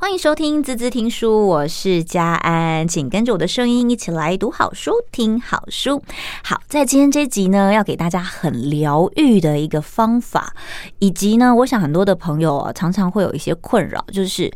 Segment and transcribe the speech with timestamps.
[0.00, 6.00] 欢迎收听滋滋听书，我是佳安，请跟着我的声音一起来读好书、听好书。
[6.44, 10.54] 好，在今天这集呢，要给大家很疗愈的一个方法，
[11.00, 14.52] 以及呢，我想很多的朋友啊，常常会有一些困扰，就是。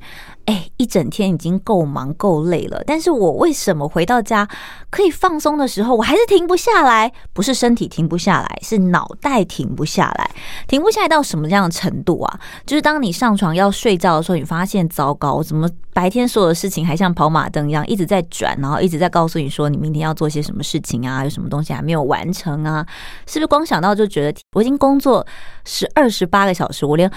[0.46, 4.48] 哎，一整天已经够忙够累了，但是我为什么回到家
[4.90, 7.12] 可以放松的时候，我还是停不下来？
[7.32, 10.30] 不是身体停不下来，是脑袋停不下来。
[10.66, 12.40] 停不下来到什么样的程度啊？
[12.66, 21.22] 就是当你上床要睡觉的时候，你发现糟糕，怎么白天所有的事情还像跑马灯一样一直在转，然后一直在告诉你说你明天要做些什么事情啊？
[21.24, 22.84] 有什么东西还没有完成啊？
[23.26, 25.24] 是不是光想到就觉得我已经工作
[25.64, 27.10] 十二十八个小时，我连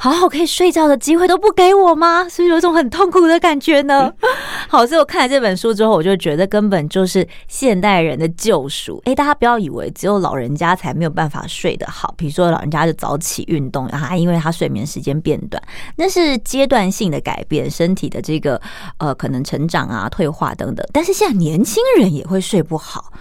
[0.00, 2.22] 好好可以睡觉的机会都不给我吗？
[2.28, 4.12] 是不是有种很痛苦的感觉呢？
[4.68, 9.02] 好，所以我看了这本书之后，我就觉得根本就是现代人的救赎。
[9.06, 15.60] 哎，大家不要以为只有老人家才没有办法睡得好，比如说老人家就早起运动啊，因为他睡眠时间变短，
[15.96, 18.60] 那是阶段性的改变，身体的这个
[18.98, 20.86] 呃可能成长啊、退化等等。
[20.92, 23.12] 但是现在年轻人也会睡不好。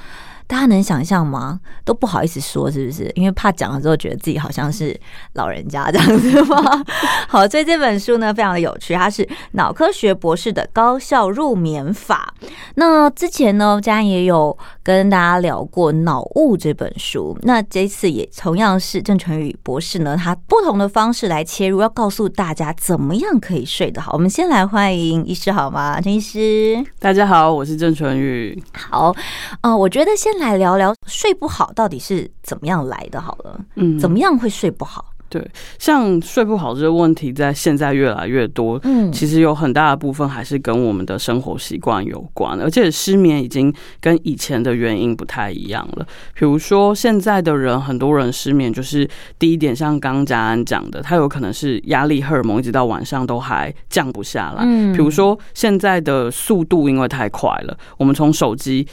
[0.48, 1.60] 大家能想象吗？
[1.84, 3.12] 都不好意思说，是不是？
[3.16, 4.98] 因为怕讲了之后，觉得自己好像是
[5.34, 6.84] 老人家这样子吗？
[7.28, 12.34] 好，所以这本书呢，非常的有趣，它是脑科学博士的高效入眠法。
[12.76, 17.38] 那之前呢，佳安也有跟大家聊过《脑雾》这本书。
[17.42, 24.14] 那这次也同样是郑淳宇博士呢，他不同的方式来切入，要告诉大家怎么样可以睡得好。
[24.14, 26.00] 我们先来欢迎医师好吗？
[26.00, 28.64] 陈医师，大家好，我是郑淳宇。
[28.74, 29.14] 好，
[29.60, 30.37] 呃，我觉得先。
[30.40, 33.20] 来聊聊睡不好到底是怎么样来的？
[33.20, 35.06] 好了，嗯，怎么样会睡不好？
[35.30, 35.46] 对，
[35.78, 38.80] 像睡不好这个问题，在现在越来越多。
[38.84, 46.08] 嗯，其实有很大的部分还是跟我们的生活习惯有关，而且失眠已经跟以前的原因不太一样了。
[46.34, 49.06] 比如说，现在的人很多人失眠，就是
[49.38, 54.64] 第一点，像刚佳安讲的，他有可能是压力荷尔蒙一直到晚上都还降不下来。
[54.64, 58.88] 嗯，比如说现在的速度因为太快了，我们从手机。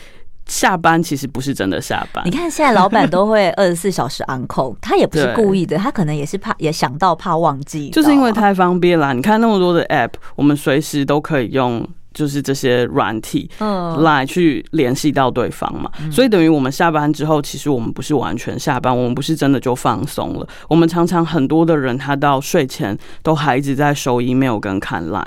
[0.47, 2.25] 下班其实不是真的下班。
[2.25, 9.15] 你看现在老板都会二十四小时 on call，他也不是故意的，他可能也是怕，也想到怕忘记，就是因为太方便了。
[9.15, 11.87] 你看那么多的 app，我们随时都可以用。
[12.15, 13.51] 就是这些软体
[13.99, 20.47] 来去联系到对方嘛，所以等于我们下班之后，其实我们不是完全下班，我们不是真的就放松了。
[20.69, 25.27] 我们常常很多的人，他到睡前都还一直在收 email 跟看 line，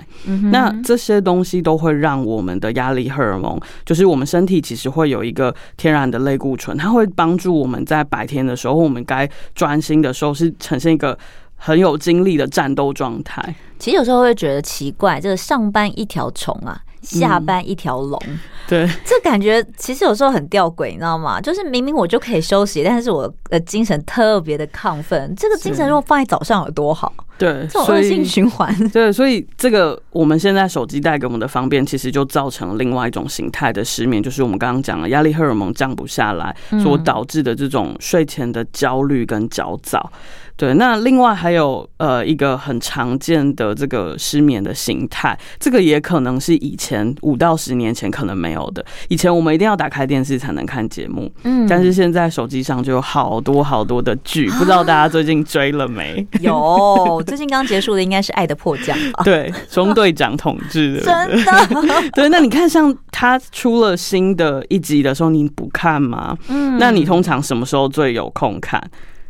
[0.49, 11.17] 那这些东西都会让我们的压力荷尔蒙，就是我们身体其实会有一个天然的类固醇，它会帮助我们在白天的时候，我们该专心的时候，是呈现一个
[11.57, 13.55] 很有精力的战斗状态。
[13.77, 21.39] 其实有时候会觉得奇怪，这个上班一条虫啊，下班一条龙，嗯，对，这感觉其实有时候很吊诡，你知道吗？
[21.39, 25.33] 就是明明我就可以休息，但是我的精神特别的亢奋。
[25.35, 27.13] 这个精神如果放在早上有多好？
[27.37, 28.73] 对，这种恶性循环。
[28.89, 40.11] 对，所以这个我们现在手机带给我们的方便，其实就造成了另外一种形态的失眠，就是我们刚刚讲了压力荷尔蒙降不下来所导致的这种睡前的焦虑跟焦躁。
[40.55, 48.83] 对，那另外还有呃一个很常见的这个失眠的形态，这个也可能是以前五到十年前可能没有的。
[49.07, 56.25] 以前我们一定要打开电视才能看节目，嗯，但是现在手机上就有好多好多的剧，不知道大家最近追了没？
[56.41, 59.23] 有，最近刚结束的应该是《爱的迫降》吧？
[59.23, 62.09] 对，中队长统治的，真的。
[62.15, 66.35] 对，那你看像他出了新的一集的时候，你不看吗？
[66.47, 68.81] 嗯，那你通常什么时候最有空看？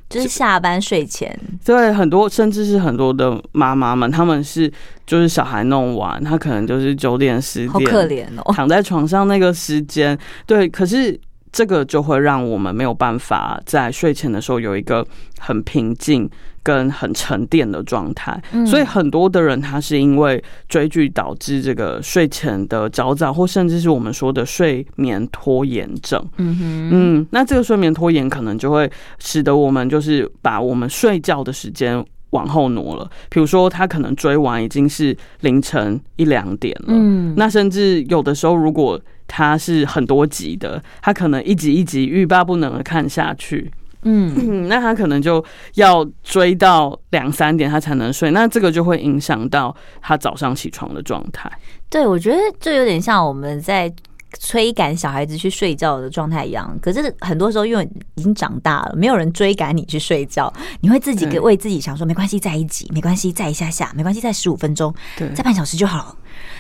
[0.08, 4.72] 就是下班睡前，对，很多甚至是很多的妈妈们，他们是
[5.06, 11.20] 就是小孩弄完，他可能就是九点十点，好可怜哦，躺在床上那个时间，对，可是。
[11.50, 15.04] 这个就会让我们没有办法在睡前的时候有一个
[15.40, 16.30] 很平静
[16.68, 26.22] 跟很沉淀的状态，所以很多的人他是因为追剧导致这个睡前的早早，或甚至是我们说的睡眠拖延症。
[26.36, 33.10] 嗯哼，嗯，那这个睡眠拖延可能就会使得我们就是把我们睡觉的时间往后挪了。
[33.30, 39.00] 比如说，他可能追完已经是凌晨一两点了，嗯，那甚至有的时候如果。
[39.30, 43.70] 他是很多集的，他可能一集一集欲罢不能的看下去，
[44.04, 51.52] 嗯，那他可能就要追到两三点他才能睡，那这个就会影响到他早上起床的状态。
[51.90, 53.92] 对，我觉得就有点像我们在
[54.40, 56.78] 催赶小孩子去睡觉的状态一样。
[56.82, 60.52] 可是很多时候因为已经长大了，没有人追赶你去睡觉，
[60.82, 66.16] 你会自己给为自己想说，没关系，再一集，没关系，再一下下，没关系，再十五分钟，对，再半小时就好了。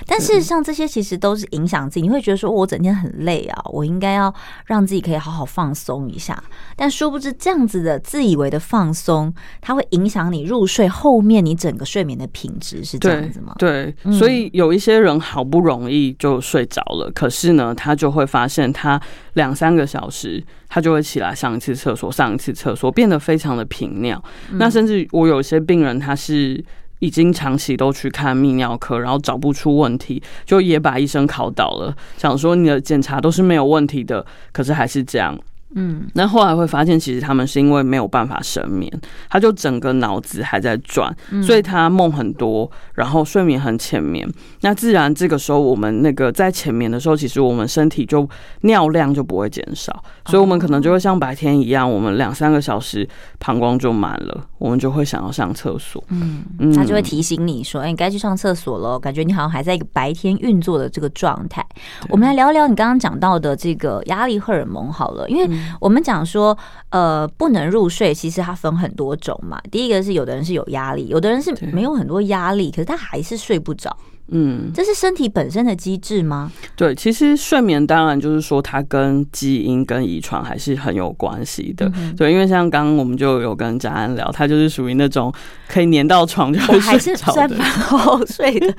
[0.05, 2.01] 但事实上，这些其实都是影响自己。
[2.01, 4.33] 你会觉得说，我整天很累啊，我应该要
[4.65, 6.41] 让自己可以好好放松一下。
[6.75, 13.53] 但殊不知，这样子的自以为的放松，它会影响你入睡后面你整个睡眠的品质，是这样子吗？
[13.57, 19.01] 对，对，所以有一些人好不容易就睡着了，可是呢，他就会发现他
[19.33, 24.23] 两三个小时，他就会起来上一次厕所，上一次厕所，变得非常的频尿。
[24.53, 26.63] 那甚至我有些病人，他是。
[26.99, 35.37] 已经长期都去看泌尿科，然后找不出问题，就也把医生考倒了，想说你的检查都是没有问题的，可是还是这样。
[35.75, 38.89] 嗯，那后来会发现，其实他们是因为没有办法深眠，
[39.29, 44.25] 他就整个脑子还在转，所以他梦很多，然后睡眠很浅眠。
[44.61, 48.27] 那自然这个时候，我们那个在浅眠的时候，其实我们身体就
[48.61, 53.05] 尿量就不会减少，所以我们可能就会像白天一样，我们两三个小时
[53.37, 56.01] 膀胱就满了，我们就会想要上厕所。
[56.07, 61.65] 嗯，他就会提醒你说：“哎，你该去上厕所了。”感觉你好像还在一个白天运作的这个状态。
[62.07, 65.56] 我们来聊聊你刚刚讲到的这个压力荷尔蒙好了，因为。
[65.79, 66.57] 我们讲说，
[66.89, 69.61] 呃，不能入睡，其实它分很多种嘛。
[69.71, 73.95] 第一个是有的人是有压力，有的人是没有很多压力，可是他还是睡不着。
[74.29, 76.51] 嗯，这是身体本身的机制吗？
[76.75, 81.89] 对，其实睡眠当然就是说它跟基因跟遗传还是很有关系的。
[81.95, 85.33] 嗯、对，因为像刚刚我们就有跟家安聊，他就是属于那种
[85.69, 88.73] 可以黏到床就会睡着的，蛮好睡的。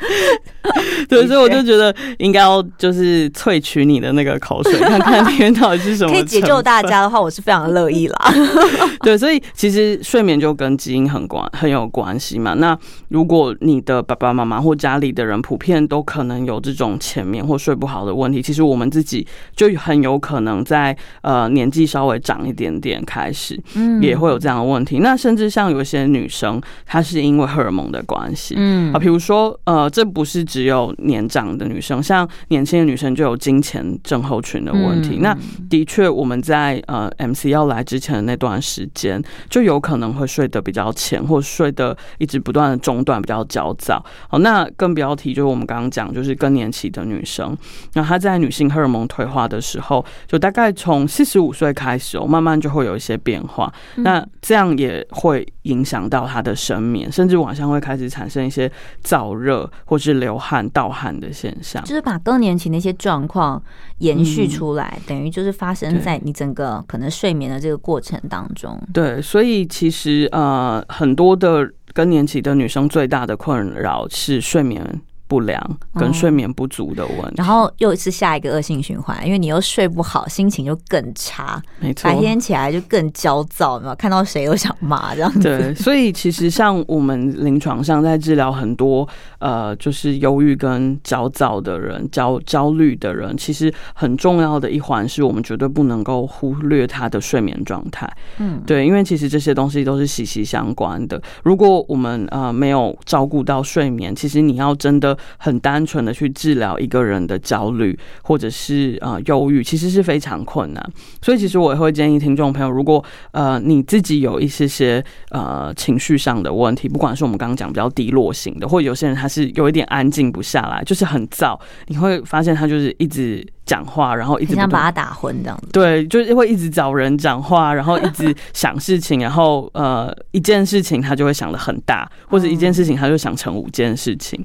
[1.09, 6.13] 对，所以我就觉得应该要就是萃取你的那个口水，看看里面到底是什么。
[6.13, 8.35] 可以解救大家的话，我是非常乐意啦。
[9.01, 12.53] 对，所以其实睡眠就跟基因很关很有关系嘛。
[12.53, 12.79] 那
[13.09, 18.43] 如果你的爸爸妈妈或家里的人，普遍都可能有这种浅眠或睡不好的问题。
[18.43, 24.99] 其实我们自己就很有可能在呃年纪稍微长一点点开始，嗯，也会有这样的问题。
[24.99, 35.19] 那甚至像有一些女生，她是因为荷尔蒙的关系，嗯啊，比如说呃，这不是只有年长的女生，像年轻的女生就有金钱症候群的问题。
[35.21, 35.37] 那
[35.71, 44.05] 的确，我们在呃 MC 要来之前的那段时间，就有可能会睡得比较浅，或睡得一直不断的中断，比较焦躁。
[44.29, 45.28] 好，那更不要提。
[45.33, 47.57] 就是我们刚刚讲，就是更年期的女生，
[47.95, 53.73] 那她在女性荷尔蒙退化的时候，就大概从四十五岁开始哦，慢慢就会有一些变化。
[53.97, 58.71] 那这样也会影响到她的睡眠，甚至晚上会开始产生一些
[59.03, 63.63] 燥热或是流汗、盗汗的现象，就是把更年期那些状况
[63.99, 68.81] 延续出来，嗯、等于就是发生在你整个可能睡眠的这个过程当中。
[68.93, 74.83] 对，所以其实呃，很多的更年期的女生最大的困扰是睡眠
[75.29, 85.41] 不良跟睡眠不足的问题，然后又是下一个恶性循环，因为你又睡不好，心情就更差，没错，白天起来就更焦躁，没有看到谁都想骂这样子。
[85.41, 89.07] 对，所以其实像我们临床上在治疗很多
[89.39, 98.11] 呃，就是忧郁跟焦躁的人、焦焦虑的人，其实很重要的一环是我们绝对不能够忽略他的睡眠状态。
[98.39, 101.21] 嗯，对，因为其实这些东西都是息息相关的。
[101.43, 105.18] 如果我们呃没有照顾到睡眠，其实你要真的。
[105.39, 110.91] 很单纯的去治疗一个人的焦虑或者是呃忧郁，其实是非常困难。
[111.23, 125.69] 所以其实我也会建议听众朋友，如果呃你自己有一些些呃情绪上的问题，不管是我们刚刚讲比较低落型的，或者有些人他是有一点安静不下来，就是很燥，你会发现他就是一直讲话，然后一直想把他打昏这样子。
[125.73, 134.45] 对，就是会一直找人讲话，然后一直想事情，然后呃一件事情他就会想的很大，或者一件事情他就想成五件事情。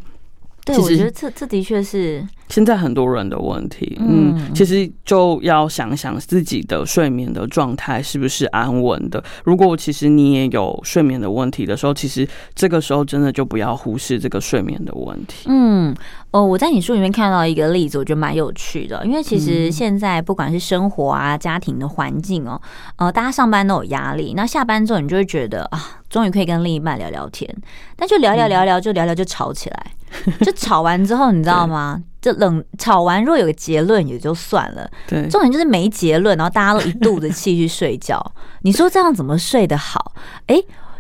[0.66, 2.26] 对，我觉得这这的确是。
[2.50, 9.24] 现在很多人的问题，嗯，其实就要想想自己的睡眠的状态是不是安稳的。
[9.44, 15.46] 如果其实你也有睡眠的问题的时候，其实这个时候真的就不要忽视这个睡眠的问题。
[15.48, 15.96] 嗯，
[16.32, 22.62] 哦，我在你书里面看到一个例子，我觉得蛮有趣的，因为其实现在不管是生活啊、家庭的环境哦，
[22.98, 27.50] 呃，大家上班都有压力，那下班之后你就会觉得啊，终于可以跟另一半聊聊天，
[27.96, 29.92] 但就聊聊聊聊，就聊聊就吵起来，
[30.46, 32.02] 就吵完之后，你知道吗？
[32.24, 34.90] 这冷吵完，若有个结论也就算了。
[35.06, 38.20] 对，重点就是没结论，然后大家都一肚子气去睡觉。
[38.64, 40.14] 你说这样怎么睡得好？
[40.48, 40.56] 哎。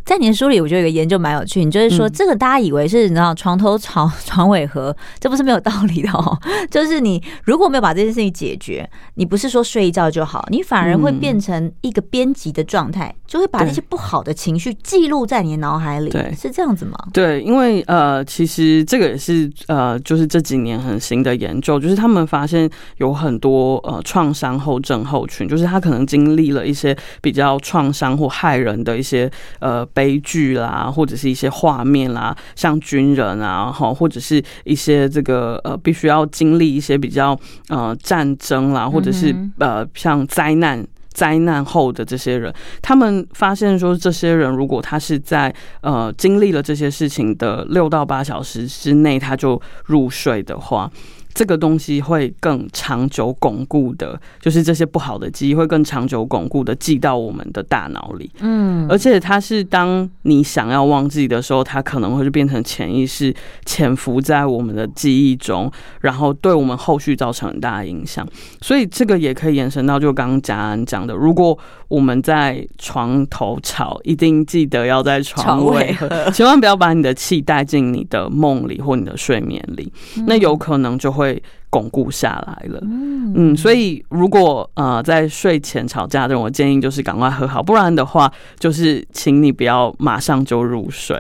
[0.06, 6.38] 在你的书里，我觉得有个研究蛮有趣，你就是说这个大家以为是你知道床头吵床尾和， 这不是没有道理的哦。
[6.70, 16.10] 就是你如果没有把这件事情解决，你不是说睡一觉就好，你反而会变成一个编辑的状态，就会把那些不好的情绪记录在你的脑海里。
[16.10, 16.98] 对，是这样子吗？
[17.14, 29.88] 对，因为呃，其实这个也是呃，就是这几年很新的研究，就是他们发现有很多呃创伤后症候群，就是他可能经历了一些比较创伤或害人的一些呃。
[29.94, 37.38] 悲剧啦，或者是一些画面啦，像军人啊，哈，或者是一些这个呃，必须要经历一些比较
[37.70, 40.86] 呃战争啦，或者是呃像灾难。
[41.14, 50.90] 灾难后的这些人，他们发现说，这些人如果他是在呃经历了这些事情的六到八小时之内，他就入睡的话。
[51.34, 58.30] 这个东西会更长久巩固的，就是这些不好的记忆会更长久巩固的记到我们的大脑里。
[58.40, 63.34] 嗯，而且它是当你想要忘记的时候，它可能会就变成潜意识
[63.66, 65.72] 潜伏在我们的记忆中，
[66.02, 68.28] 然后对我们后续造成很大的影响。
[68.62, 79.92] 所以这个也可以延伸到就刚刚佳安讲的，如果我们在床头吵，一定记得要在床尾和， 千万不要把你的气带进你的梦里或你的睡眠里，
[80.28, 81.23] 那有可能就会。
[81.24, 91.18] 会巩固下来了，嗯，所以如果呃在睡前吵架的人，我建议就是赶快和好，不然的话，就是请你不要马上就入睡，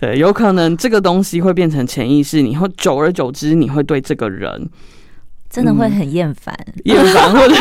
[0.00, 4.68] 对，有可能这个东西会变成潜意识，你会久而久之，你会对这个人。
[5.56, 7.54] 真的会很厌烦，厌烦，或者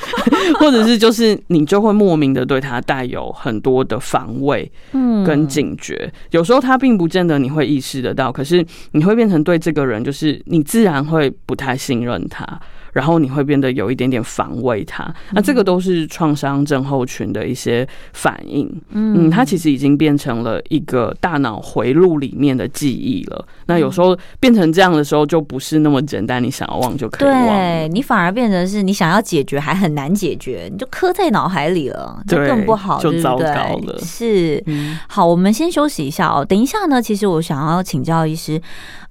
[0.58, 6.10] 或者是就是你就会莫名的对他带有很多的防卫，嗯，跟警觉。
[6.30, 12.58] 有时候他并不见得你会意识得到，可是你会变成对这个人，就是你自然会不太信任他。
[12.92, 18.70] 然后你会变得有一点点防卫他，那这个都是创伤症候群的一些反应。
[18.90, 23.44] 嗯，它其实已经变成了一个大脑回路里面的记忆了。
[23.66, 27.46] 那有时候变成这样的时候，就不是那么简单，你想要忘就可以忘。
[27.46, 33.98] 对，你反而变成是你想要解决还很难解决，你就刻在脑海里了，就更不好，就糟糕了。
[33.98, 34.62] 是，
[35.08, 36.44] 好，我们先休息一下哦。
[36.44, 38.60] 等一下呢，其实我想要请教医师，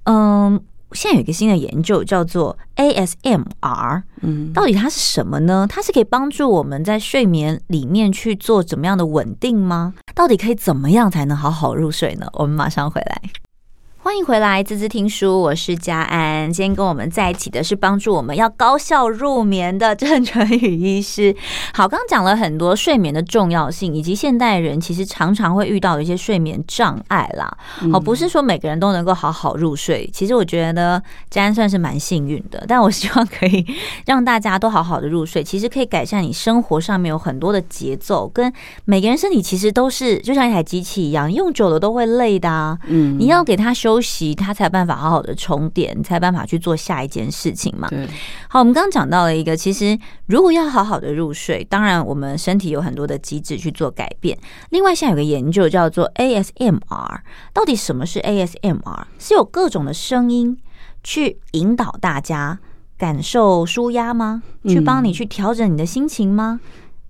[0.04, 0.60] 嗯。
[0.94, 5.66] 现在有一个新的研究叫做 ASMR，嗯，到底它是什么呢？
[5.68, 9.94] 它是可以帮助我们在睡眠里面去做怎么样的稳定吗？
[10.14, 12.26] 到底可以怎么样才能好好入睡呢？
[12.34, 13.22] 我们马上回来。
[14.04, 16.52] 欢迎回来，滋滋听书，我是佳安。
[16.52, 21.32] 今天跟我们在一起的是帮助我们要高效入眠的郑传宇医师。
[21.72, 27.56] 好，刚刚讲了很多睡眠的重要性，以及现代人其实常常会遇到的一些睡眠障碍啦。
[27.92, 30.10] 好，不是说每个人都能够好好入睡。
[30.12, 33.64] 其实我觉得佳安算是蛮幸运的，但我希望可以
[34.04, 35.44] 让大家都好好的入睡。
[35.44, 38.52] 其实可以改善你生活上面有很多的节奏，跟
[38.84, 42.76] 每个人身体其实都是就像一台机器一样，用久了都会累的啊。
[42.88, 43.91] 嗯，你要给他休。
[43.92, 47.88] 休息，他才有办法好好的充电，才有办法去做下一件事情嘛。
[48.48, 54.38] 好，我们刚刚讲到了一个，其实如果要好好的入睡，当然我们身体有很多的机制去做改变。
[54.70, 57.20] 另外，现在有个研究叫做 ASMR，
[57.52, 59.04] 到底什么是 ASMR？
[59.18, 60.56] 是有各种的声音
[61.02, 62.58] 去引导大家
[62.96, 64.42] 感受舒压吗？
[64.66, 66.60] 去帮你去调整你的心情吗？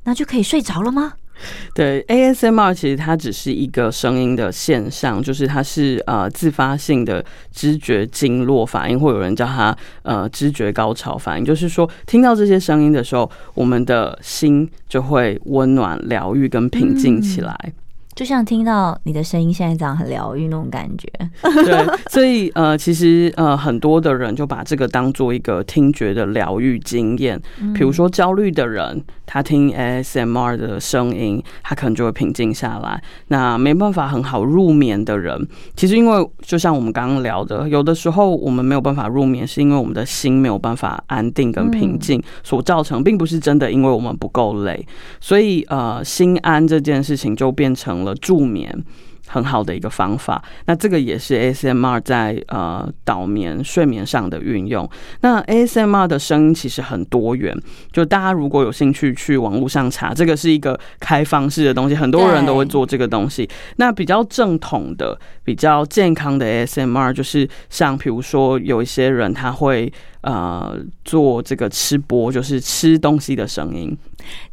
[0.05, 1.13] 那就可以睡着了吗？
[1.75, 17.73] 对，ASMR 其实它只是一个声音的现象，就是它是呃自发性的知觉经络反应，或有人叫它呃知觉高潮反应，就是说听到这些声音的时候，我们的心就会温暖、疗愈跟平静起来。
[18.15, 21.09] 就像听到你的声音现在这样很疗愈那种感觉，
[21.43, 27.41] 对， 所以呃，其实呃，很多的人就把这个当做一个听觉的疗愈经验。
[27.75, 33.03] 比如说焦虑的人，他听 ASMR 的声音，他可能就会平静下来。
[33.29, 44.87] 那没办法很好入眠的人，其实因为就像我们刚刚聊的，有的时候我们没有办法入眠，是因为我们的心没有办法安定跟平静所造成，并不是真的因为我们不够累。
[45.19, 48.85] 所以呃，心安这件事情就变成了助眠
[49.29, 54.87] 很好的一个方法，那这个也是 ASMR 在呃导眠睡眠上的运用。
[55.21, 57.57] 那 ASMR 的声音其实很多元，
[57.93, 63.49] 就大家如果有兴趣去网络上查，这个是一个开放式的东西，很多人都会做这个东西。
[63.77, 69.91] 那比较正统的、比较健康的 ASMR 就是像比如说有一些人他会
[70.23, 73.97] 呃做这个吃播，就是吃东西的声音。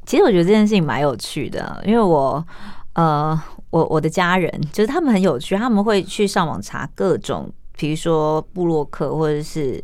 [0.05, 2.45] 其实我觉得这件事情蛮有趣的，因为我。
[2.99, 9.81] 呃，我我的家人就是他们很有趣，他们会去上网查各种，比如说布洛克或者是。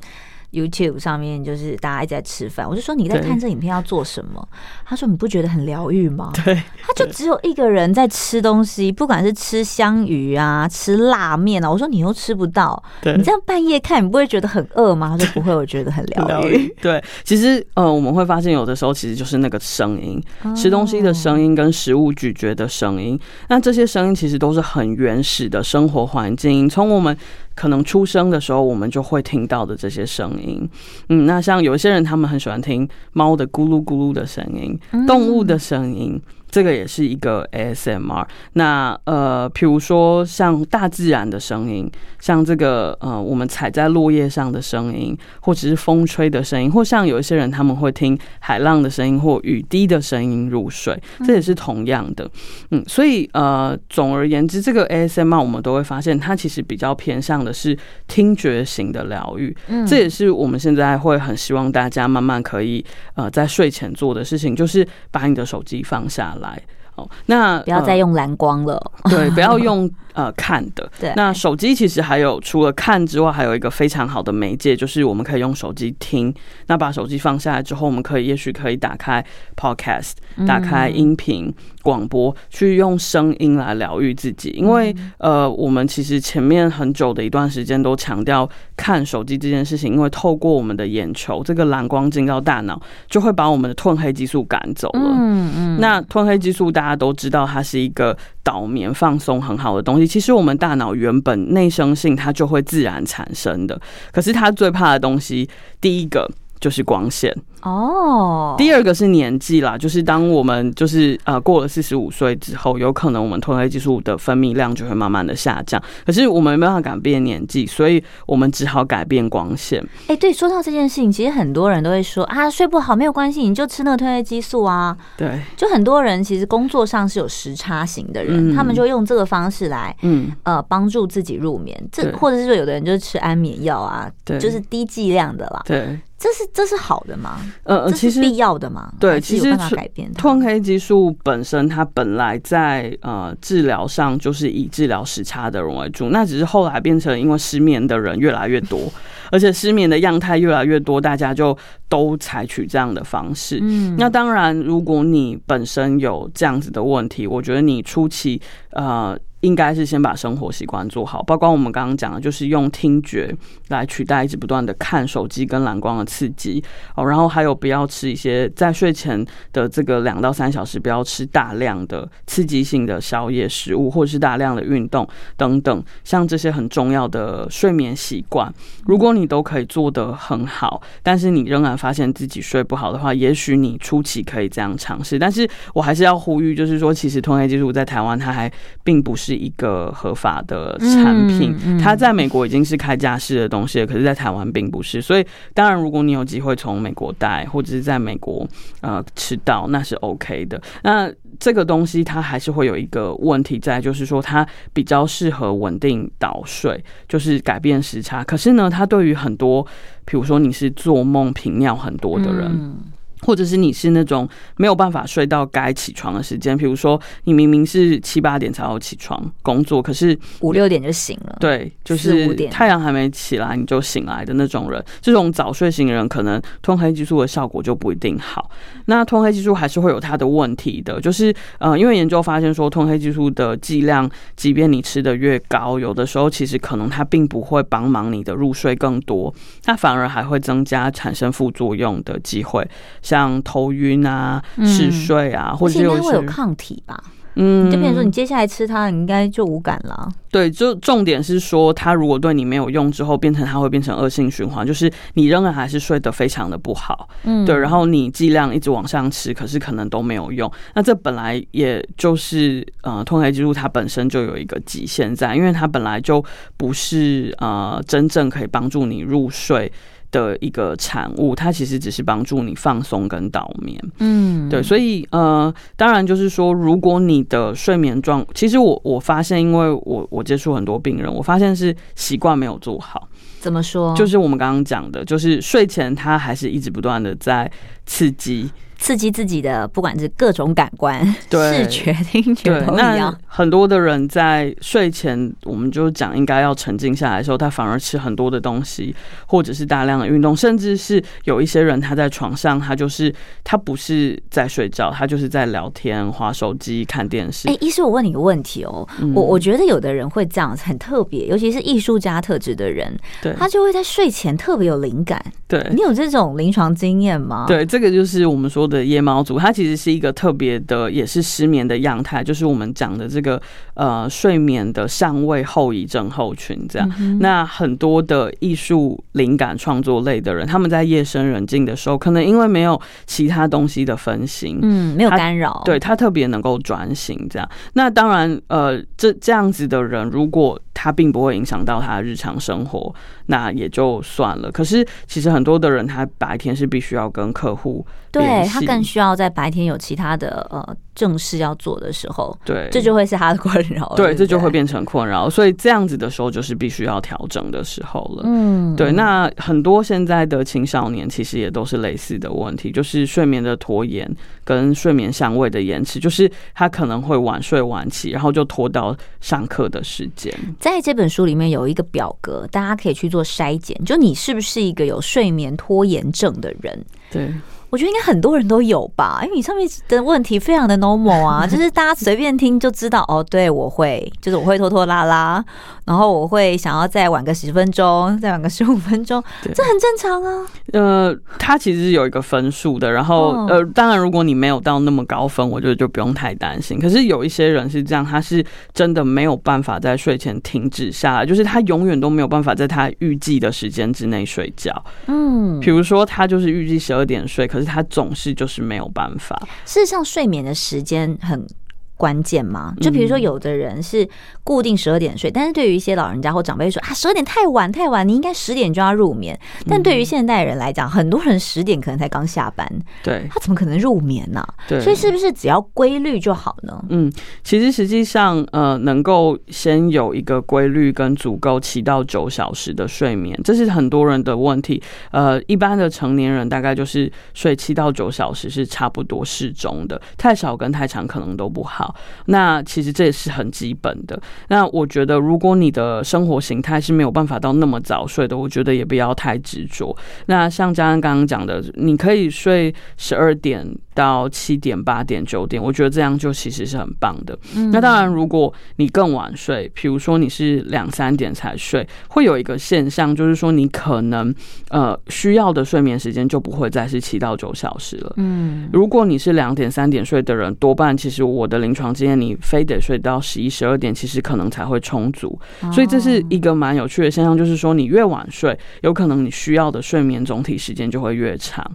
[0.55, 4.47] YouTube 上面就是大家一直在吃饭，我就说你在看这影片要做什么？
[4.85, 6.31] 他说你不觉得很疗愈吗？
[6.45, 11.69] 对，他就只有一个人在吃东西，不管是吃香鱼啊，吃辣面啊。
[11.69, 15.09] 我说你又吃不到，你这样半夜看，你不会觉得很饿吗？
[15.09, 16.73] 他说不会，我觉得很疗愈。
[16.81, 20.23] 对，其实呃，我们会发现有的时候其实就是那个声音，
[20.55, 23.19] 吃东西的声音跟食物咀嚼的声音，
[23.49, 27.17] 那这些声音其实都是很原始的生活环境，从我们。
[27.55, 30.69] 可能出生的时候，我们就会听到的这些声音，
[31.09, 36.21] 嗯，那像有一些人，他们很喜欢听猫的咕噜咕噜的声音，动物的声音。
[36.55, 38.25] 这个也是一个 ASMR。
[38.53, 52.25] 那呃，比如说像大自然的声音，像这个呃，我们踩在落叶上的声音，或者是风吹的声音，或像有一些人他们会听海浪的声音或雨滴的声音入睡，这也是同样的。
[52.71, 59.53] 嗯，所以呃，总而言之，这个 ASMR 我们都会发现，它其实比较偏向的是听觉型的疗愈。
[59.67, 62.85] 嗯，这也是我们现在会很希望大家慢慢可以
[63.15, 66.44] 呃在睡前做的事情，就是把你的手机放下来。
[66.45, 66.59] ally
[66.95, 68.91] 哦，那不要再用蓝光了。
[69.03, 69.89] 呃、 对，不要用。
[70.15, 70.89] 呃，看的。
[70.97, 71.11] 对。
[71.17, 76.33] 那手机其实还有除了看之外，还有一个非常好的媒介，就是我们可以用手机听。
[76.67, 79.21] 那把手机放下来之后，我们可以也许可以打开
[79.57, 80.13] Podcast，
[80.47, 84.51] 打开音频广播，去用声音来疗愈自己。
[84.51, 95.01] 因为呃，我们其实前面很久的一段时间都强调看手机这件事情，因为透过我们的眼球，这个蓝光进到大脑，就会把我们的褪黑激素赶走了。
[95.03, 95.77] 嗯嗯。
[95.81, 100.05] 那褪黑激素大大家都知道，它是一个导眠放松很好的东西。
[100.05, 105.49] 其实我们大脑原本内生性它就会自然产生的，可是它最怕的东西，
[105.81, 107.35] 第一个就是光线。
[107.65, 115.81] 哦，第二个是年纪啦，就是当我们就是呃过了四十五岁之后，有可能我们褪黑激素的分泌量就会慢慢的下降。
[116.05, 119.83] 可是我们没办法改变年纪，所以我们只好改变光线。
[120.03, 124.95] 哎、欸，对，说到这件事情，其实很多人都会说啊，睡不好没有关系，你就吃那个褪黑激素啊。
[125.17, 131.75] 对，就很多人其实工作上是有时差型的人，嗯、他们就用这个方式来嗯呃帮助自己入眠。
[131.91, 135.63] 这或者是说有的人就是吃安眠药啊，对，就是低剂量的啦。
[135.65, 135.99] 对。
[136.17, 137.41] 这是这是好的吗？
[137.63, 138.91] 呃，其实必要的吗？
[138.99, 148.91] 对，其实改变褪黑激素本身它本来在呃治疗上就是以治疗时差的人为主，那只是后来变成因为失眠的人越来越多，
[149.31, 151.57] 而且失眠的样态越来越多，大家就
[151.89, 153.59] 都采取这样的方式。
[153.61, 159.17] 嗯，那当然，如果你本身有这样子的问题，我觉得你初期呃。
[159.45, 163.31] 应该是先把生活习惯做好，包括我们刚刚讲的，就是用听觉
[163.67, 166.63] 来取代一直不断的看手机跟蓝光的刺激
[166.95, 169.23] 哦，然后还有不要吃一些在睡前
[169.53, 178.51] 的这个两到三小时不要吃大量的刺激性的宵夜食物，或者是大量的运动等等，像这些很重要的睡眠习惯，
[178.87, 188.51] 如果你都可以做得很好，但是你仍然发现自己睡不好的话，也许你初期可以这样尝试，但是我还是要呼吁，就是说，其实通黑技术在台湾它还
[188.83, 189.34] 并不是。
[189.35, 195.01] 一个合法的产品，它在美国已经是开架式的东西了，可是，在台湾并不是。
[195.01, 198.47] 所以，当然，如果你有机会从美国带，或者是在美国
[198.81, 200.61] 呃吃到，那是 OK 的。
[200.83, 208.23] 那这个东西它还是会有一个问题在，就是说它比较适合稳定导睡，就是改变时差。
[208.23, 209.65] 可是呢，它对于很多，
[210.05, 212.75] 比如说你是做梦频尿很多的人。
[213.25, 221.35] 或者是你是那种没有办法睡到该起床的时间，比如说你明明是七八点才要起床工作，可是五六点就醒了。
[221.39, 228.49] 对，就是太阳还没起来你就醒来的那种人，这种早睡型的人可能褪黑激素的效果就不一定好。
[228.85, 239.33] 那褪黑激素还是会有它的问题的，就是呃，因为研究发现说褪黑激素的剂量，即便你吃的越高，有的时候其实可能它并不会帮忙你的入睡更多，
[239.63, 242.67] 它反而还会增加产生副作用的机会。
[243.15, 247.01] 像头晕啊、嗜睡啊，嗯、或者有会有抗体吧？
[247.37, 250.07] 嗯，就比如说你接下来吃它，你应该就无感了。
[250.31, 257.09] 对，就重点是说，它如果对你没有用之后，变成它会变成恶性循环，就是你仍然还是睡得非常的不好。
[257.25, 260.49] 嗯，对，然后你剂量一直往上吃，可是可能都没有用。
[260.75, 266.23] 那这本来也就是呃，褪黑激素它本身就有一个极限在，因为它本来就
[266.55, 269.69] 不是呃真正可以帮助你入睡
[270.15, 273.77] 的一个产物，它其实只是帮助你放松跟导眠。
[273.99, 283.09] 嗯，对，所以呃，当然就是说，如果你的睡眠状，其实我我发现，因为我我接触很多病人，我发现是习惯没有做好。
[283.41, 283.93] 怎么说？
[283.93, 287.51] 就是我们刚刚讲的，就是睡前他还是一直不断的在
[287.85, 288.49] 刺激。
[288.77, 292.97] 刺激自己的，不管是各种感官， 对视觉、听觉都一样。
[292.97, 307.47] 那很多的人在睡前，我们就讲应该要沉静下来的时候，他反而吃很多的东西，或者是大量的运动，甚至是有一些人他在床上，他就是他不是在睡觉，他就是在聊天、划手机、看电视。
[307.47, 315.23] 哎、欸，医师，我问你个问题哦，嗯、我我觉得有的人会这样，很特别，尤其是艺术家特质的人，对，他就会在睡前特别有灵感。
[315.47, 317.45] 对，你有这种临床经验吗？
[317.47, 318.64] 对，这个就是我们说。
[318.65, 323.39] 说的夜猫族，它其实是一个特别的，也是失眠的样态，就是我们讲的这个
[323.75, 326.91] 呃睡眠的上位后遗症候群这样。
[326.99, 337.47] 嗯、那很多的艺术灵感创作类的人，他们在夜深人静的时候，可能因为没有其他东西的分心，嗯，没有干扰，对他特别能够专心这样。
[337.73, 342.93] 那当然，呃，这这样子的人，如果他并不会影响到他的日常生活，
[343.27, 344.51] 那也就算了。
[344.51, 347.85] 可是其实很多的人，他白天是必须要跟客户，
[348.21, 353.93] 对他更需要在白天有其他的呃正事要做的时候，对，这就会是他的困扰。
[353.95, 355.29] 对，这就会变成困扰。
[355.29, 358.23] 所以这样子的时候，就是必须要调整的时候了。
[358.25, 358.91] 嗯，对。
[358.91, 364.09] 那很多现在的青少年其实也都是类似的问题，就是睡眠的拖延
[364.43, 370.33] 跟睡眠相位的延迟，就是他可能会晚睡晚起，然后就拖到上课的时间。
[370.59, 376.85] 在这本书里面有一个表格，大家可以去做筛检，就你是不是一个有睡眠拖延症的人？
[377.11, 377.33] 对。
[377.69, 383.25] 我觉得应该很多人都有吧，因为你上面的问题非常的 normal 啊， 就是大家随便听就知道哦。
[383.29, 385.43] 对，我会，就是我会拖拖拉拉，
[385.85, 389.23] 然后我会想要再晚个十分钟，再晚个十五分钟，
[389.53, 390.45] 这很正常啊。
[390.73, 396.79] 呃，它其实是有一个分数的，然后、哦、呃，当然如果你没有到那么高分，我觉得就不用太担心。
[396.79, 404.71] 可是有一些人是这样，他是真的没有办法在睡前停止下来，就是他永远都没有办法在他预计的时间之内睡觉。
[405.07, 409.41] 嗯，比如说他就是预计十二点睡，可是他总是就是没有办法。
[409.63, 411.47] 事实上，睡眠的时间很
[411.95, 412.73] 关键吗？
[412.81, 414.05] 就比如说，有的人是
[414.45, 419.37] 固定十二点睡，但是对于一些老人家或长辈说啊，十二点太晚太晚，你应该十点就要入眠。
[419.67, 422.71] 但对于现代人来讲，很多人十点可能才刚下班，
[423.03, 424.45] 对，他怎么可能入眠呢？
[424.67, 426.85] 对，所以是不是只要规律就好呢？
[426.89, 427.11] 嗯，
[427.43, 434.79] 其实实际上，呃，能够先有一个规律跟足够七到九小时的睡眠，这是很多人的问题。
[435.09, 441.95] 呃，一般的成年人大概就是睡七到九小时是差不多适中的，太少跟太长可能都不好。
[442.27, 444.21] 那其实这也是很基本的。
[444.49, 449.95] 那我觉得，如果你的生活形态是没有办法到那么早睡的，我觉得也不要太执着。
[450.27, 457.35] 那像嘉安刚刚讲的，你可以睡十二点到七点、八点、九点，我觉得这样就其实是很棒的。
[457.71, 464.35] 那当然，如果你更晚睡，比如说你是两三点才睡，会有一个现象，就是说你可能
[464.69, 468.13] 呃需要的睡眠时间就不会再是七到九小时了。
[468.17, 475.39] 嗯，如果你是两点、三点睡的人，多半其实我的临床经验，你非得睡到十一、十二点，其实可能才会充足。
[475.71, 481.65] 所以这是一个蛮有趣的现象，就是说你越晚睡，有可能你需要的睡眠总体时间就会越长。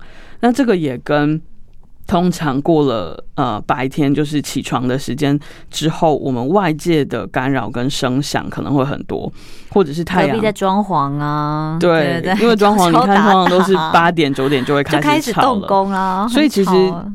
[0.42, 1.40] 那这个也跟
[2.11, 5.38] 通常过了呃白天就是起床的时间
[5.70, 9.33] 之后，我们外界的干扰跟声响可能会很多，
[9.68, 16.73] 或者是太阳在装潢啊，对，因为 装潢你看通常都是八点九点就会开始动工啊，所以其实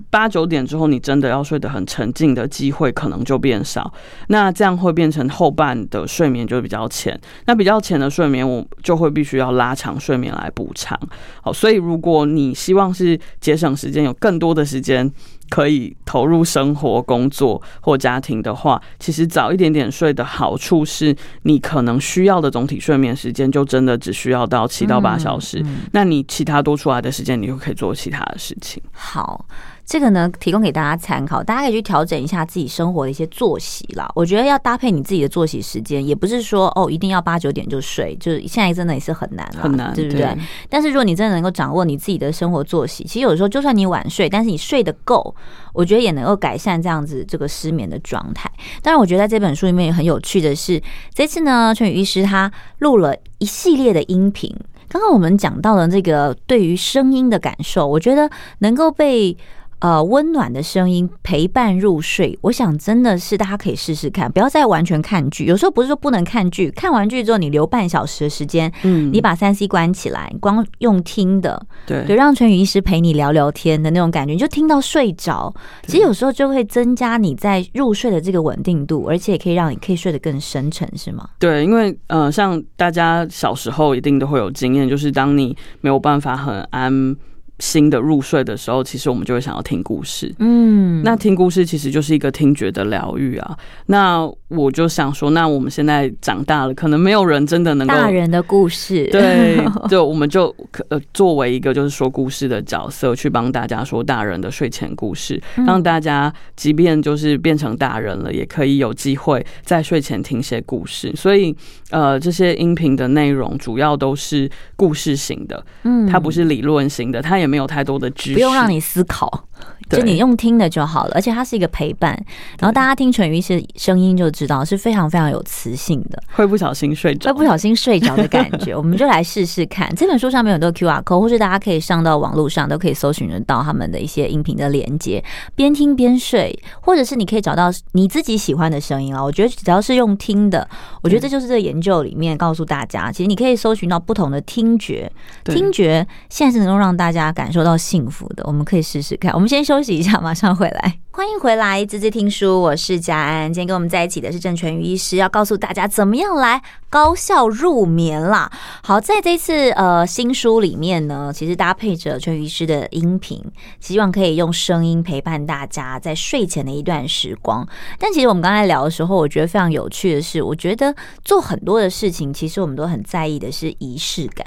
[0.10, 3.94] 八九点之后你真的要睡得很沉静的机会可能就变少，
[4.28, 10.98] 那这样会变成后半的睡眠就比较浅，那比较浅的睡眠我就会必须要拉长睡眠来补偿。
[11.42, 15.12] 好，所以如果你希望是节省时间，有更多的时间。
[15.46, 25.64] 间可以投入生活、工作或家庭的话，其实早一点点睡的好处是，你可能需要的总体睡眠时间就真的只需要到七到八小时。
[25.92, 28.82] 那你其他多出来的时间，你就可以做其他的事情。
[28.92, 29.46] 好。
[29.88, 34.12] 这个呢，提供给大家参考，大家可以去调整一下自己生活的一些作息啦。
[34.16, 40.22] 我觉得要搭配你自己的作息时间，也不是说哦一定要八九点就睡，就是现在真的也是很难，很难，对不对？
[40.22, 40.38] 对。
[40.70, 45.35] 但是如果你真的能够掌握你自己的生活作息，其实有时候就算你晚睡，但是你睡得够，
[45.74, 48.52] 我觉得也能够改善这样子这个失眠的状态。
[48.82, 50.82] 当然，我觉得在这本书里面也很有趣的是，
[51.14, 54.56] 这次呢，春雨医师他录了一系列的音频。
[54.88, 59.38] 刚刚我们讲到了这个对于声音的感受，我觉得能够被。
[59.80, 65.46] 呃，温暖的声音陪伴入睡，我想真的是大家可以试试看，不要再完全看剧。
[65.46, 75.54] 有时候不是说不能看剧，看完剧之后你留半小时的时间，嗯，你把三 C 关起来，光用听的，对，对，让陈宇医师陪你聊聊天的那种感觉，你就听到睡着。
[75.84, 81.30] 其实有时候就会增加你在入睡的这个稳定度，而且也可以让你可以睡得更深沉，是吗？
[81.38, 87.16] 对，因为呃，像大家小时候一定都会有经验，就是当你没有办法很安。
[87.60, 90.34] 新的入睡的时候，其实我们就会想要听故事。
[90.40, 93.58] 嗯，那听故事其实就是一个听觉的疗愈啊。
[93.86, 99.08] 那我就想说，那我们现在长大了，可能没有人真的能够大人的故事。
[99.10, 100.54] 对， 就我们就
[100.90, 111.14] 呃作为一个就是说故事的角色，去帮大家说大人的睡前故事，让大家即便就是变成大人了，也可以有机会在睡前听些故事。
[111.16, 111.56] 所以
[111.92, 117.45] 呃，这些音频的内容主要都是故事型的，嗯，它不是理论型的，它也。
[117.46, 119.48] 也没有太多的知识，不用让你思考。
[119.90, 122.12] 就你用听的就好了，而且它是一个陪伴。
[122.60, 128.74] 然后大家听纯于医师声音就知道是非常非常有磁性的，会不小心睡着，会不小心睡着的感觉。
[128.78, 129.94] 我们就来试试看。
[129.96, 139.24] 这本书上面有很多 QR code，或是大家可以上到网络上都可以搜寻得到他们的一些音频的连接，边听边睡，或者是你可以找到你自己喜欢的声音啊。
[139.24, 140.68] 我觉得只要是用听的，
[141.04, 145.12] 我觉得这就是这个研究里面告诉大家，其实你可以搜寻到不同的听觉，
[145.44, 148.44] 听觉现在是能够让大家感受到幸福的。
[148.48, 149.32] 我们可以试试看。
[149.34, 150.98] 我们我们先休息一下，马上回来。
[151.12, 153.54] 欢迎回来，滋滋听书，我是佳安。
[153.54, 158.52] 今天跟我们在一起的是郑全宇医师，要告诉大家怎么样来高效入眠啦。
[158.82, 163.40] 好，在这次呃新书里面呢，其实搭配着淳于医师的音频，
[163.80, 167.68] 希望可以用声音陪伴大家在睡前的一段时光。
[168.00, 174.44] 但其实我们刚才聊的时候，我觉得非常有趣的是，我觉得做很多的事情，其实我们都很在意的是仪式感。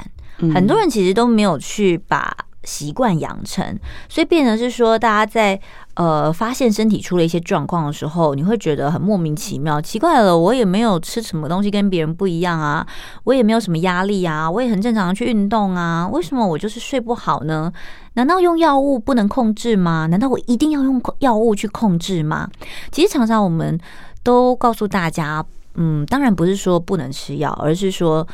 [0.53, 5.59] 很多人其实都没有去把习惯养成，所以变成是说，大家在
[5.95, 12.87] 呃发现身体出了一些状况的时候，你会觉得很莫名其妙，奇怪了，我也没有吃什么东西跟别人不一样啊，
[13.25, 17.73] 我也没有什么压力啊，我也很正常的去运动啊，为什么我就是睡不好呢？
[18.15, 20.07] 难道用药物不能控制吗？
[20.07, 22.51] 难道我一定要用药物去控制吗？
[22.91, 23.79] 其实常常我们
[24.23, 25.45] 都告诉大家，
[25.77, 28.27] 嗯，当然不是说不能吃药，而是说。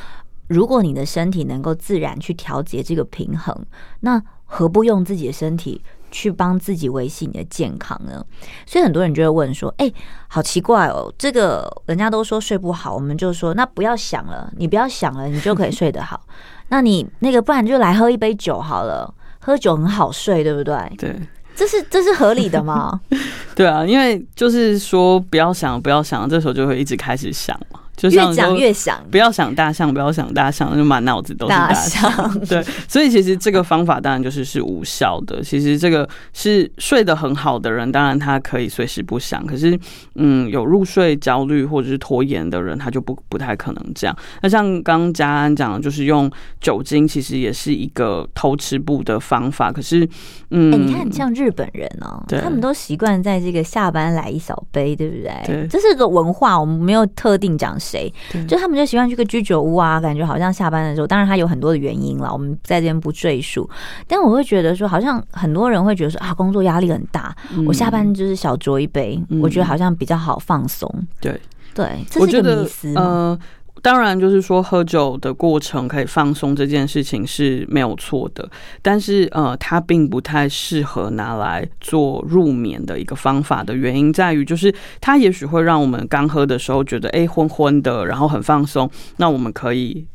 [0.55, 3.53] 如果你的身体能够自然去调节这个平衡，
[4.01, 8.25] 那何不用自己的身体去帮自己维系你的健康呢？
[8.65, 9.93] 所以很多人就会问说：“哎，
[10.29, 16.21] 好奇怪哦，这个人家都说睡不好，我们就说那不要想了，你不要想了，你就可以睡得好。
[16.69, 20.77] 那你那个不然就来喝一杯酒好了，喝酒很好睡，对不对？
[20.97, 21.21] 对，
[21.57, 23.01] 这是这是合理的吗？
[23.57, 32.11] 对啊，因为就是说不要想，不要想，这时候就会一直开始想嘛。”就越讲越想，不要想大象，不要想大象，就满脑子都是大象。
[32.11, 35.41] 大象对， 所以其实这个方法当然就是是无效的。
[35.43, 39.47] 其实这个是睡得很好的人，当然他可以随时不想。
[39.47, 39.79] 可是，
[40.17, 44.17] 嗯，有入睡焦虑或者是拖延的人，他就不不太可能这样。
[44.43, 46.29] 那像刚佳安讲的，就是用
[46.61, 49.71] 酒精，其实也是一个偷吃步的方法。
[49.71, 50.05] 可是，
[50.51, 55.33] 嗯，欸、你看，像日本人哦、喔，他们都习惯在这个下班来一小杯，对不对？
[55.47, 57.79] 对，这是个文化，我们没有特定讲。
[57.85, 58.13] 谁？
[58.49, 63.69] 就他们就喜欢去个居酒屋啊，感觉好像下班的时候，当然他有很多的原因了，我们在这边不赘述。
[64.09, 70.89] 但我会觉得说，好像很多人会觉得说啊，工作压力很大，我下班就是小酌一杯，我觉得好像比较好放松。
[71.21, 71.39] 对
[71.75, 72.95] 对，这是一个迷思。
[72.97, 73.39] 呃
[73.85, 78.49] 当然，就是说喝酒的过程可以放松这件事情是没有错的，
[78.81, 90.07] 但是呃，它并不太适合拿来做入眠的一个方法的原因在于，就是它也许会让我们刚喝的时候觉得哎昏昏的，然后很放松，那我们可以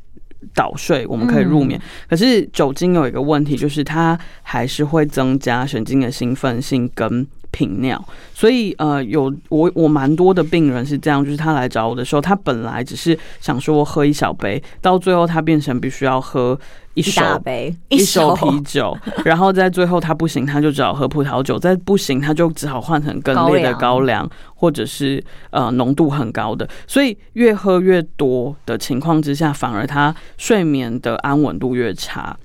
[0.56, 1.80] 倒睡，我们可以入眠。
[2.10, 7.28] 可是酒精有一个问题，就是它还是会增加神经的兴奋性跟。
[7.52, 16.58] 频尿，所以呃，有我我蛮多的病人是这样，就是他来找我的时候，他本来只是想说喝一小杯，到最后他变成必须要喝
[16.94, 32.38] 一手一杯一手啤酒， 然后在最后他不行，他就只好喝葡萄酒，再不行他就只好换成更烈的高粱，或者是呃浓度很高的，所以越喝越多的情况之下，反而他睡眠的安稳度越差。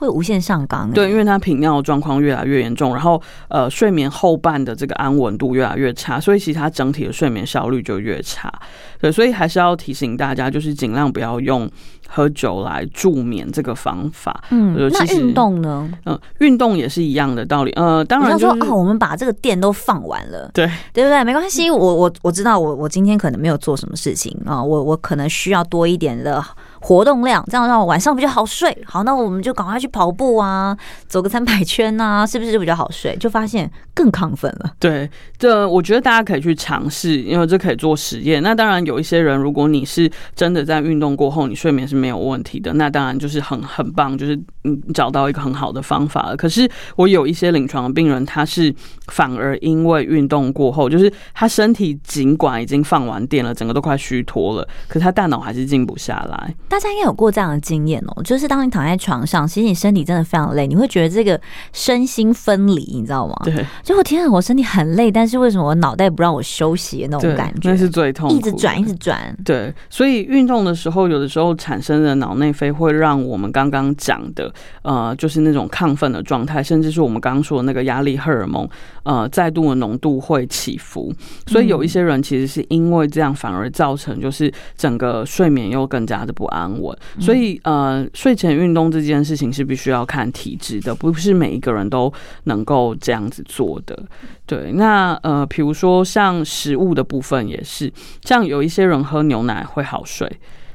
[0.00, 8.50] 会无限上纲，欸，对，因为他频尿状况越来越严重，然后呃，睡眠后半的这个安稳度越来越差，所以其实他整体的睡眠效率就越差。
[8.98, 11.70] 对，所以还是要提醒大家，就是尽量不要用
[12.08, 14.42] 喝酒来助眠这个方法。
[14.48, 15.90] 嗯，那运动呢？
[16.06, 17.70] 嗯，运动也是一样的道理。
[17.72, 21.22] 呃，当然就是说，哦，我们把这个电都放完了，对，对不对？
[21.22, 26.42] 没关系，我我我知道我，我我今天可能没有做什么事情啊，我我可能需要多一点的。
[26.80, 28.76] 活动量，这样让我晚上比较好睡。
[28.86, 33.16] 好，那我们就赶快去跑步啊，走个三百圈啊，是不是就比较好睡？
[33.16, 34.72] 就发现更亢奋了。
[34.80, 38.42] 对，这我觉得大家可以去尝试，因为这可以做实验。
[38.42, 46.36] 那当然有一些人，如果你是真的在运动过后，你睡眠是没有问题的，那当然就是很很棒，就是你找到一个很好的方法了。
[46.36, 48.74] 可是我有一些临床的病人，他是
[49.08, 56.54] 反而因为运动过后，就是他身体尽管已经放完电了，整个都快虚脱了，可是他大脑还是静不下来。
[56.70, 61.38] 大家应该有过这样的经验哦，就是当你躺在床上，其实你身体真的非常累，你会觉得这个
[61.72, 63.34] 身心分离，你知道吗？
[63.42, 67.72] 对，就我天啊，我身体很累，但是为什么我脑袋不让我休息的那种感觉？
[67.72, 69.36] 那是最痛苦，一直转，一直转。
[69.44, 74.52] 对，所以运动的时候，有的时候产生的脑内啡会让我们刚刚讲的，
[74.82, 78.68] 呃，就是那种亢奋的状态，甚至是我们刚刚说的那个压力荷尔蒙，
[79.02, 81.12] 呃，再度的浓度会起伏。
[81.48, 86.59] 所以有一些人其实是因为这样，反而造成就是整个睡眠又更加的不安。
[86.60, 86.96] 安稳。
[87.18, 92.12] 所以呃，睡前运动这件事情是必须要看体质的，不是每一个人都
[92.44, 93.98] 能够这样子做的。
[94.46, 97.92] 对，那呃，比如说像食物的部分也是，
[98.24, 100.30] 像有一些人喝牛奶会好睡。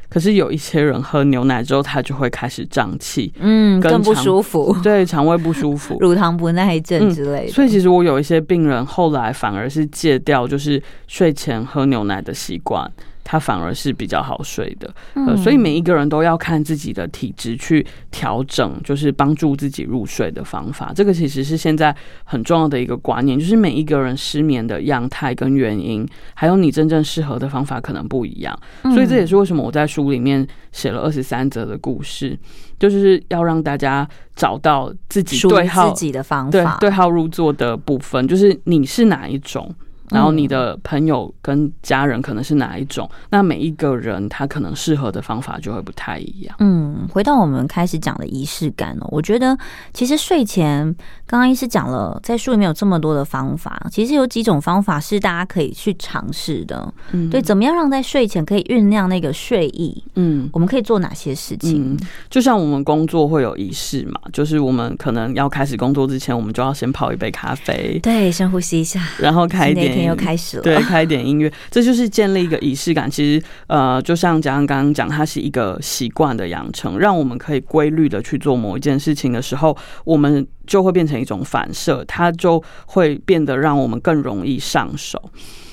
[0.08, 7.48] 可是有一些人喝牛奶之后，他就会开始胀气，嗯，更不舒服， 对，肠胃不舒服， 乳糖不耐症之类的。
[7.48, 7.50] 嗯。
[7.50, 12.90] 所以其实我有一些病人后来反而是戒掉，就是睡前喝牛奶的习惯。
[13.28, 20.94] 它反而是比较好睡的，呃，所以每一个人都要看自己的体质去调整，就是帮助自己入睡的方法。
[20.96, 28.58] 这个其实是现在很重要的一个观念，就是每一个人失眠的样态跟原因，还有你真正适合的方法可能不一样。
[28.94, 32.38] 所以这也是为什么我在书里面写了二十三则的故事，
[32.78, 39.74] 就是要让大家找到自己对号自己的方法，对对号入座的部分，就是你是哪一种。
[40.10, 43.10] 然后你的朋友跟家人可能是哪一种？
[43.30, 46.56] 那每一个人他可能适合的方法就会不太一样。
[46.60, 49.58] 嗯，回到我们开始讲的仪式感哦，我觉得
[49.94, 50.86] 其实睡前
[51.26, 56.94] 刚刚医师讲了，在书里面有这么多的方法，其实有几种方法是大家可以去尝试的。
[57.12, 60.04] 嗯，对，怎么样让在睡前可以酝酿那个睡意？
[60.16, 61.94] 嗯，我们可以做哪些事情？
[61.94, 69.95] 嗯，就像我们工作会有仪式嘛，就是我们可能要开始工作之前，我们就要先泡一杯咖啡，对，深呼吸一下，然后开一点。
[69.96, 73.10] 天又开始了，对，开一点音乐，这就是建立一个仪式感。
[73.10, 85.22] 其实，呃，就像佳安刚刚讲，它是一个习惯的养成，让我们可以规律的去做某一件事情的时候，我们就会变成一种反射，它就会变得让我们更容易上手。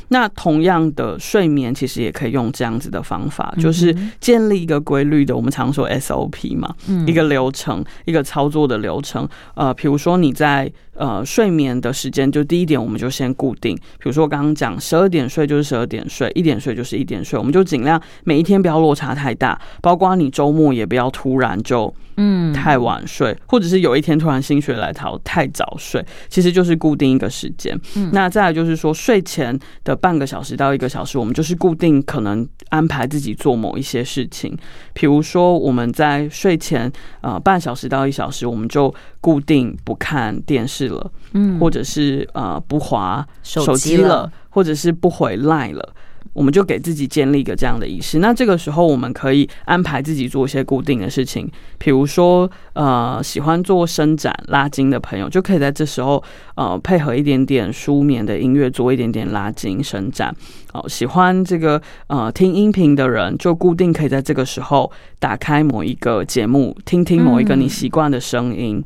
[0.08, 6.74] 那同样的睡眠，其实也可以用这样子的方法，就是建立一个规律的，我们常说 SOP 嘛，
[7.06, 9.26] 一个流程，一个操作的流程。
[9.54, 21.94] 呃，比如说你在呃睡眠的时间，就第一点，我们就先固定，比如说我刚刚讲十二点睡就是十二点睡，一点睡就是一点睡，我们就尽量每一天不要落差太大，包括你周末也不要突然就。
[22.18, 27.74] 嗯，太晚睡，或者是有一天突然心血来潮太早睡，其实就是固定一个时间。
[27.96, 34.54] 嗯，那再来就是说，睡前的半个小时到一个小时，我们就是固定可能安排自己做某一些事情。
[34.92, 45.94] 比如说，我们在睡前呃半小时到一小时，我们就固定不看电视了，嗯，或者是呃不滑手机了，或者是不回 LINE 了。
[46.34, 48.18] 我们就给自己建立一个这样的仪式。
[48.18, 56.22] 那这个时候，我们可以安排自己做一些固定的事情，比如说，呃，喜欢做伸展拉筋的朋友，就可以在这时候，
[56.54, 60.34] 呃，配合一点点舒眠的音乐，做一点点拉筋伸展。
[60.72, 68.78] 哦，喜欢这个呃听音频的人，就固定可以在这个时候打开某一个节目，听听某一个你习惯的声音。
[68.78, 68.84] 嗯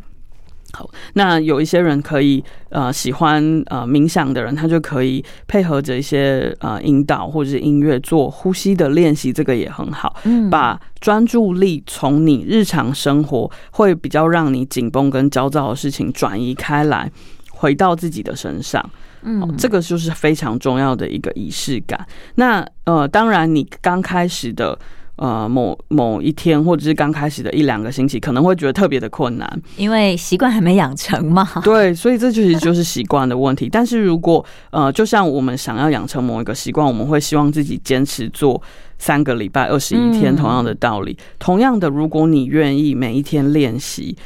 [0.77, 10.15] 好，那有一些人可以呃喜欢呃冥想的人，他就可以配合着一些呃引导或者是音乐做呼吸的练习，这个也很好。
[10.25, 17.11] 嗯，把专注力从你日常生活会比较让你紧绷跟焦躁的事情转移开来，
[17.53, 18.85] 回到自己的身上。
[19.23, 22.07] 嗯，这个就是非常重要的一个仪式感。
[22.35, 24.79] 那呃，当然你刚开始的。
[25.17, 31.49] 呃，某某一天，或者是刚开始的一两个星期，可能会觉得特别的困难，因为习惯还没养成嘛。
[31.65, 33.69] 对，所以这其实就是习惯的问题。
[33.71, 38.61] 但是如果呃，就像我们想要养成某一个习惯，我们会希望自己坚持做
[38.99, 41.13] 三个礼拜、二十一天，同样的道理。
[41.13, 44.17] 嗯、同样的，如果你愿意每一天练习，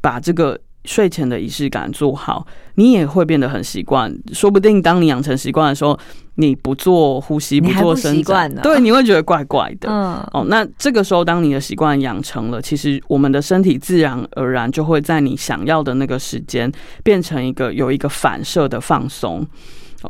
[0.00, 0.60] 把这个。
[0.86, 2.46] 睡前的仪式感做好，
[2.76, 4.16] 你也会变得很习惯。
[4.32, 5.98] 说不定当你养成习惯的时候，
[6.36, 9.88] 你不做呼吸，不做伸展，对，你会觉得怪怪的。
[9.90, 16.70] 嗯，哦，那这个时候，当你的习惯养成了，其实我们的身体自然而然就会在你想要的那个时间，
[17.02, 19.46] 变成一个有一个反射的放松。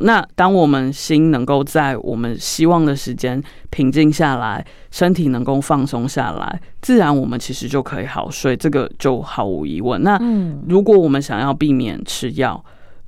[0.01, 10.03] 那当我们心能够在我们希望的时间平静下来，身体能够放松下来，自然我们其实就可以好睡，这个就毫无疑问。
[10.03, 10.21] 那
[10.69, 12.63] 如果我们想要避免吃药，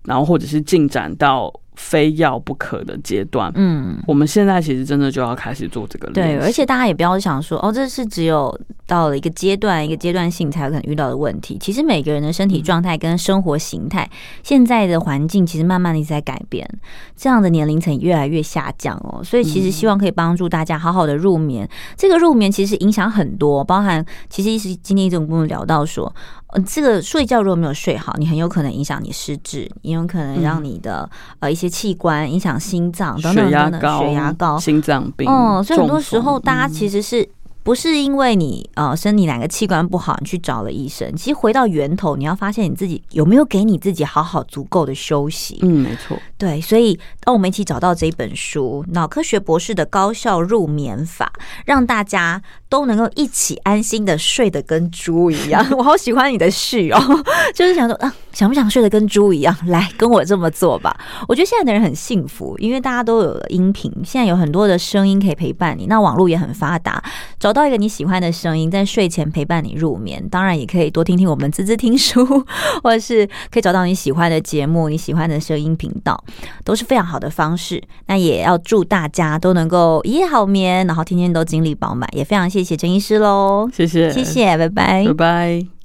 [0.04, 6.10] 然后或者是进展到非要不可的阶段，嗯，我们现在其实真的就要开始做这个。
[6.10, 8.52] 对，而且大家也不要想说，哦，这是只有
[8.84, 11.56] 到了一个阶段、一个阶段性才有可能遇到的问题。
[11.60, 14.10] 其实每个人的身体状态跟生活形态，
[14.42, 16.68] 现在的环境其实慢慢的一直在改变，
[17.16, 19.22] 这样的年龄层越来越下降哦。
[19.22, 21.66] 所以其实希望可以帮助大家好好的入眠。
[21.96, 26.12] 这个入眠其实影响很多，包含其实一直今天一直跟我们聊到说。
[26.48, 35.28] 呃，这个睡觉如果没有睡好，你很有可能影响你失智，也有可能让你的、嗯、呃一些器官影响心脏等等等等，血压高、心脏病。
[35.30, 37.28] 嗯，所以很多时候大家其实是
[37.62, 41.14] 不是因为你呃身体哪个器官不好，你去找了医生。
[41.14, 45.58] 其实回到源头，你要发现你自己有没有给你自己好好足够的休息。
[45.60, 46.16] 嗯，没错。
[46.38, 51.30] 对，所以当我们一起找到这一本书《脑科学博士的高效入眠法》，
[51.66, 55.64] 让大家都能够一起安心的睡得跟猪一样。
[55.76, 57.00] 我好喜欢你的序哦，
[57.54, 59.56] 就是想说啊，想不想睡得跟猪一样？
[59.66, 60.96] 来跟我这么做吧。
[61.26, 65.86] 我觉得现在的人很幸福，因为大家都有了音频，现在有很多的声音可以陪伴你。
[65.86, 67.02] 那网络也很发达，
[67.38, 70.22] 找到一个你喜欢的声音，在睡前陪伴你入眠。
[70.28, 72.24] 当然，也可以多听听我们滋滋听书，
[72.84, 76.22] 或者是可以找到你喜欢的节目、你喜欢的声音频道，
[76.64, 77.82] 都是非常好的方式。
[78.06, 82.08] 那也要祝大家都能够一夜好眠，然后天天都精力饱满。
[82.12, 85.77] 也非常谢谢谢陈医师喽，谢谢，谢谢，拜拜，拜拜。